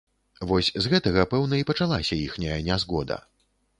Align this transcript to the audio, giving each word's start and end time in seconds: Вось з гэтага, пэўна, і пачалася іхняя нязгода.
Вось 0.51 0.69
з 0.85 0.93
гэтага, 0.93 1.25
пэўна, 1.33 1.59
і 1.61 1.67
пачалася 1.73 2.17
іхняя 2.25 2.57
нязгода. 2.71 3.23